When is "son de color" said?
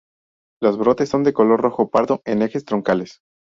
1.09-1.61